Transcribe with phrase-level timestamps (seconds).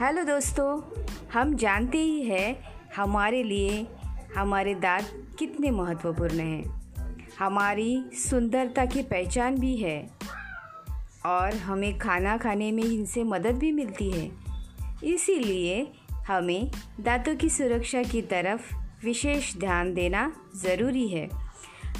[0.00, 0.80] Hello दोस्तों,
[1.32, 2.56] हम जानते ही हैं
[2.96, 3.86] हमारे लिए
[4.36, 6.92] हमारे दांत कितने महत्वपूर्ण हैं।
[7.38, 10.10] हमारी सुंदरता की पहचान भी है
[11.26, 14.30] और हमें खाना खाने में इनसे मदद भी मिलती है।
[15.04, 16.70] इसीलिए हमें
[17.00, 18.74] दांतों की सुरक्षा की तरफ़
[19.04, 21.28] विशेष ध्यान देना ज़रूरी है।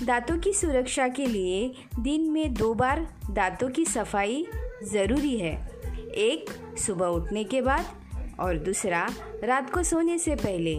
[0.03, 4.47] दांतों की सुरक्षा के लिए दिन में दो बार दांतों की सफ़ाई
[4.85, 5.81] ज़रूरी है।
[6.11, 8.00] एक सुबह उठने के बाद
[8.41, 9.09] और दूसरा,
[9.45, 10.75] रात को सोने से पहले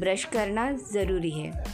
[0.00, 1.64] ब्रश करना ज़रूरी है।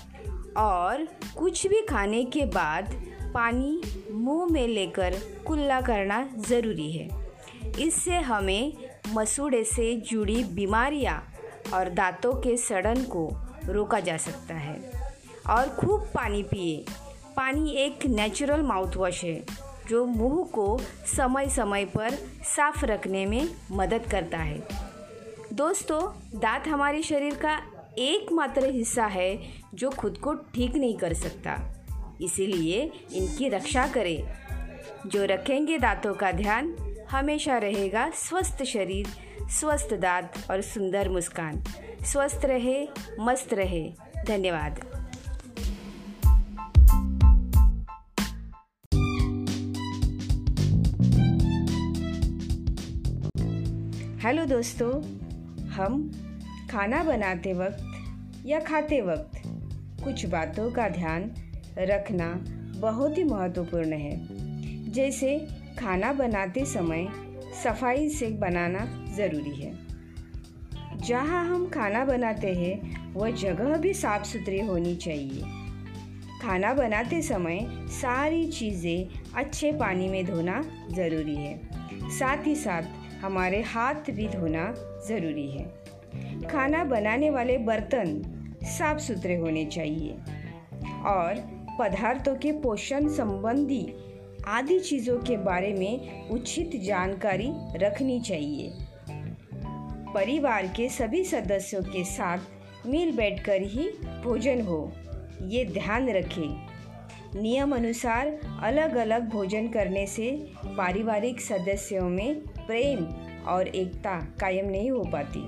[0.56, 1.08] और
[1.38, 3.02] कुछ भी खाने के बाद
[3.34, 5.14] पानी मुँह में लेकर
[5.46, 7.08] कुल्ला करना ज़रूरी है।
[7.80, 8.72] इससे हमें
[9.08, 11.34] मसूड़े से जुड़ी बीमारियाँ
[11.74, 13.32] और दांतों के सड़न को
[13.66, 14.92] रोका जा सकता है।
[15.50, 16.84] और खूब पानी पिए।
[17.36, 19.44] पानी एक नेचुरल माउथ वॉश है,
[19.88, 22.10] जो मुँह को समय समय पर
[22.44, 24.91] साफ़ रखने में मदद करता है।
[25.52, 27.62] दोस्तों, दांत हमारे शरीर का
[27.98, 29.38] एकमात्र हिस्सा है
[29.74, 31.74] जो खुद को ठीक नहीं कर सकता।
[32.20, 34.34] इसीलिए इनकी रक्षा करें।
[35.06, 36.76] जो रखेंगे दांतों का ध्यान,
[37.10, 39.06] हमेशा रहेगा स्वस्थ शरीर,
[39.50, 41.64] स्वस्थ दांत और सुंदर मुस्कान।
[42.04, 42.88] स्वस्थ रहे,
[43.20, 43.92] मस्त रहे।
[44.26, 44.80] धन्यवाद।
[54.24, 55.02] हेलो दोस्तों
[55.72, 56.10] हम
[56.70, 59.42] खाना बनाते वक्त या खाते वक्त
[60.04, 61.30] कुछ बातों का ध्यान
[61.78, 62.28] रखना
[62.80, 67.08] बहुत ही महत्वपूर्ण है। जैसे खाना बनाते समय
[67.64, 69.72] सफ़ाई से बनाना ज़रूरी है।
[70.98, 75.42] जहाँ हम खाना बनाते हैं, वह जगह भी साफ़ सुथरी होनी चाहिए।
[76.42, 81.60] खाना बनाते समय सारी चीज़ें अच्छे पानी में धोना ज़रूरी है।
[82.10, 82.82] साथ ही साथ
[83.22, 84.74] हमारे हाथ भी धोना
[85.08, 85.64] ज़रूरी है।
[86.42, 88.22] खाना बनाने वाले बर्तन
[88.68, 90.12] साफ़ सुथरे होने चाहिए
[91.06, 91.40] और
[91.78, 93.86] पदार्थों के पोषण संबंधी
[94.48, 98.72] आदि चीज़ों के बारे में उचित जानकारी रखनी चाहिए।
[100.14, 103.88] परिवार के सभी सदस्यों के साथ मिल बैठकर ही
[104.24, 104.92] भोजन हो,
[105.42, 110.30] ये ध्यान रखें। नियम अनुसार अलग अलग भोजन करने से
[110.66, 112.34] पारिवारिक सदस्यों में
[112.66, 113.04] प्रेम
[113.48, 115.46] और एकता कायम नहीं हो पाती।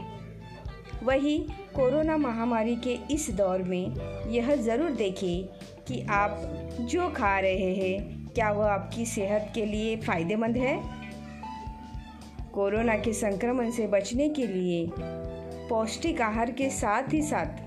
[1.05, 1.38] वही
[1.77, 3.94] कोरोना महामारी के इस दौर में
[4.31, 5.44] यह ज़रूर देखें
[5.84, 6.41] कि आप
[6.81, 10.82] जो खा रहे हैं, क्या वह आपकी सेहत के लिए फ़ायदेमंद है?
[12.53, 14.91] कोरोना के संक्रमण से बचने के लिए
[15.69, 17.62] पौष्टिक आहार के साथ ही साथ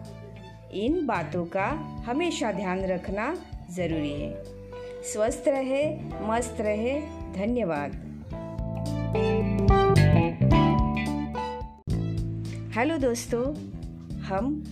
[0.73, 1.65] इन बातों का
[2.07, 3.37] हमेशा ध्यान रखना
[3.71, 4.43] ज़रूरी है।
[5.03, 5.85] स्वस्थ रहे,
[6.21, 7.01] मस्त रहे,
[7.33, 8.06] धन्यवाद।
[12.77, 13.55] हेलो दोस्तों,
[14.21, 14.63] हम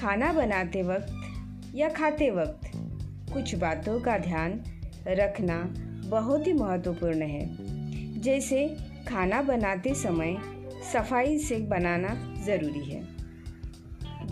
[0.00, 2.60] खाना बनाते वक्त या खाते वक्त
[3.32, 4.60] कुछ बातों का ध्यान
[5.08, 5.74] रखना
[6.08, 7.56] बहुत ही महत्वपूर्ण है।
[8.20, 8.76] जैसे
[9.08, 10.36] खाना बनाते समय
[10.92, 13.06] सफ़ाई से बनाना ज़रूरी है।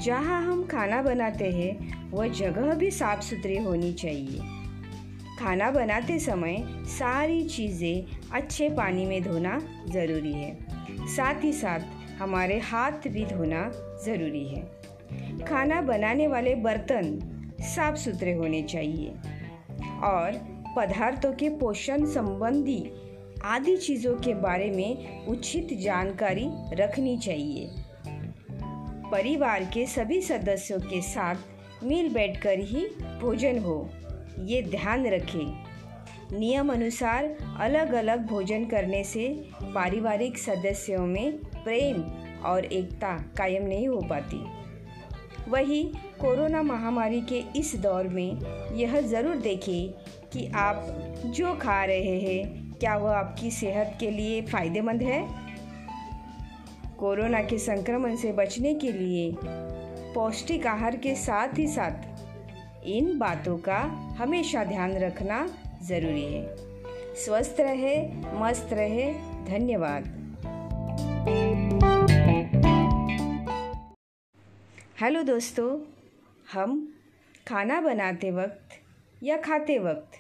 [0.04, 4.41] जहाँ हम खाना बनाते हैं, वह जगह भी साफ़ सुथरी होनी चाहिए।
[5.39, 6.56] खाना बनाते समय
[6.99, 9.59] सारी चीज़ें अच्छे पानी में धोना
[9.89, 10.59] ज़रूरी है।
[11.06, 13.71] साथ ही साथ हमारे हाथ भी धोना
[14.05, 17.19] ज़रूरी है। खाना बनाने वाले बर्तन
[17.60, 19.09] साफ़ सुथरे होने चाहिए
[20.05, 20.38] और
[20.77, 22.93] पदार्थों के पोषण संबंधी
[23.44, 27.69] आदि चीज़ों के बारे में उचित जानकारी रखनी चाहिए।
[29.10, 32.87] परिवार के सभी सदस्यों के साथ मिल बैठकर ही
[33.21, 33.91] भोजन हो,
[34.39, 35.72] ये ध्यान रखें।
[36.32, 37.25] नियम अनुसार
[37.60, 39.28] अलग अलग भोजन करने से
[39.75, 42.03] पारिवारिक सदस्यों में प्रेम
[42.44, 44.42] और एकता कायम नहीं हो पाती।
[45.50, 45.82] वही
[46.21, 48.41] कोरोना महामारी के इस दौर में
[48.76, 49.88] यह ज़रूर देखें
[50.28, 50.87] कि आप
[51.26, 55.26] जो खा रहे हैं, क्या वह आपकी सेहत के लिए फ़ायदेमंद है?
[56.98, 59.36] कोरोना के संक्रमण से बचने के लिए
[60.15, 63.78] पौष्टिक आहार के साथ ही साथ इन बातों का
[64.18, 65.47] हमेशा ध्यान रखना
[65.82, 66.56] ज़रूरी है।
[67.14, 69.14] स्वस्थ रहे, मस्त रहे,
[69.44, 70.04] धन्यवाद।
[75.00, 75.80] हेलो दोस्तों,
[76.52, 76.94] हम
[77.48, 78.68] खाना बनाते वक्त
[79.22, 80.12] या खाते वक्त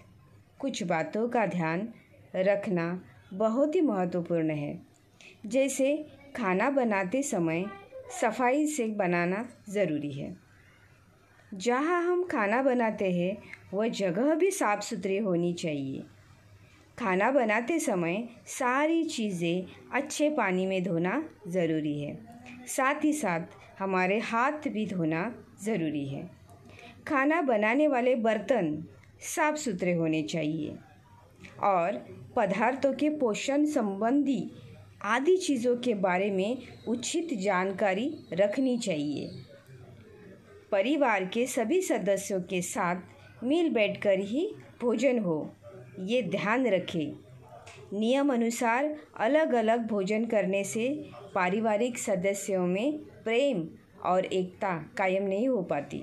[0.58, 1.88] कुछ बातों का ध्यान
[2.36, 3.04] रखना
[3.34, 4.82] बहुत ही महत्वपूर्ण है।
[5.46, 6.06] जैसे
[6.36, 7.64] खाना बनाते समय
[8.20, 10.36] सफ़ाई से बनाना ज़रूरी है।
[11.54, 16.02] जहाँ हम खाना बनाते हैं वह जगह भी साफ़ सुथरी होनी चाहिए।
[16.98, 22.16] खाना बनाते समय सारी चीज़ें अच्छे पानी में धोना ज़रूरी है।
[22.68, 25.22] साथ ही साथ हमारे हाथ भी धोना
[25.64, 26.22] ज़रूरी है।
[27.08, 28.84] खाना बनाने वाले बर्तन
[29.26, 30.76] साफ़ सुथरे होने चाहिए
[31.62, 31.98] और
[32.36, 34.50] पदार्थों के पोषण संबंधी
[35.04, 36.58] आदि चीज़ों के बारे में
[36.88, 39.30] उचित जानकारी रखनी चाहिए।
[40.72, 42.96] परिवार के सभी सदस्यों के साथ
[43.42, 44.46] मिल बैठकर ही
[44.80, 45.54] भोजन हो,
[46.00, 47.12] ये ध्यान रखें।
[47.92, 50.88] नियम अनुसार अलग अलग भोजन करने से
[51.34, 53.66] पारिवारिक सदस्यों में प्रेम
[54.04, 56.02] और एकता कायम नहीं हो पाती।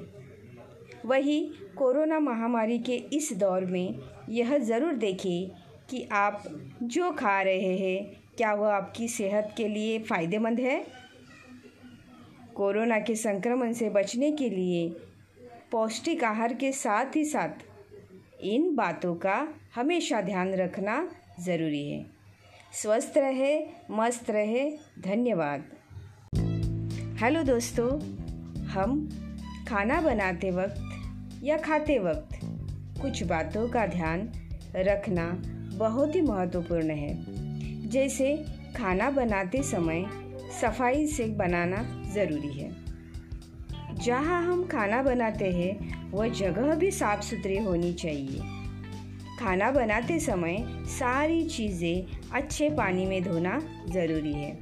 [1.06, 1.40] वही
[1.78, 4.00] कोरोना महामारी के इस दौर में
[4.30, 5.50] यह ज़रूर देखें
[5.90, 6.44] कि आप
[6.84, 10.84] जो खा रहे हैं, क्या वह आपकी सेहत के लिए फ़ायदेमंद है?
[12.56, 14.88] कोरोना के संक्रमण से बचने के लिए
[15.72, 17.50] पौष्टिक आहार के साथ ही साथ
[18.42, 22.06] इन बातों का हमेशा ध्यान रखना ज़रूरी है।
[22.74, 25.64] स्वस्थ रहे, मस्त रहे, धन्यवाद।
[27.22, 28.02] हेलो दोस्तों,
[28.66, 29.10] हम
[29.68, 32.40] खाना बनाते वक्त या खाते वक्त
[33.02, 34.30] कुछ बातों का ध्यान
[34.76, 35.32] रखना
[35.78, 38.46] बहुत ही महत्वपूर्ण है। जैसे
[38.76, 40.06] खाना बनाते समय
[40.62, 42.89] सफ़ाई से बनाना ज़रूरी है।
[44.04, 48.42] जहाँ हम खाना बनाते हैं, वह जगह भी साफ़ सुथरी होनी चाहिए।
[49.40, 50.58] खाना बनाते समय
[51.00, 53.60] सारी चीज़ें अच्छे पानी में धोना
[53.90, 54.58] ज़रूरी है।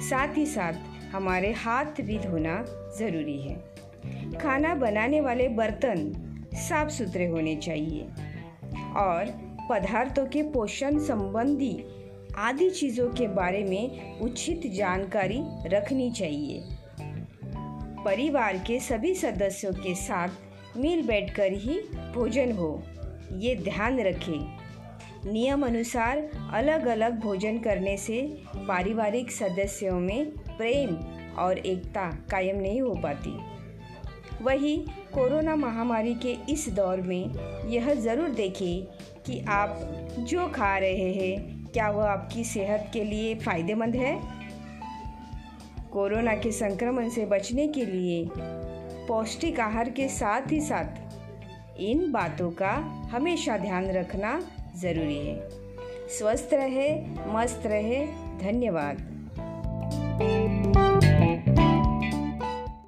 [0.00, 0.72] साथ ही साथ
[1.12, 2.64] हमारे हाथ भी धोना
[2.98, 3.54] ज़रूरी है।
[4.38, 6.12] खाना बनाने वाले बर्तन
[6.54, 8.02] साफ़ सुथरे होने चाहिए
[8.96, 9.26] और
[9.70, 11.84] पदार्थों के पोषण संबंधी
[12.36, 16.81] आदि चीज़ों के बारे में उचित जानकारी रखनी चाहिए।
[18.04, 21.78] परिवार के सभी सदस्यों के साथ मिल बैठकर ही
[22.14, 22.82] भोजन हो,
[23.32, 26.18] ये ध्यान रखें। नियम अनुसार
[26.52, 28.20] अलग अलग भोजन करने से
[28.58, 30.96] पारिवारिक सदस्यों में प्रेम
[31.38, 33.36] और एकता कायम नहीं हो पाती।
[34.42, 34.76] वही
[35.14, 38.84] कोरोना महामारी के इस दौर में यह ज़रूर देखें
[39.22, 39.78] कि आप
[40.20, 44.14] जो खा रहे हैं, क्या वह आपकी सेहत के लिए फ़ायदेमंद है?
[45.92, 48.28] कोरोना के संक्रमण से बचने के लिए
[49.08, 51.00] पौष्टिक आहार के साथ ही साथ
[51.80, 52.70] इन बातों का
[53.12, 54.42] हमेशा ध्यान रखना
[54.76, 55.48] ज़रूरी है।
[56.08, 57.00] स्वस्थ रहे,
[57.32, 58.06] मस्त रहे,
[58.38, 58.98] धन्यवाद।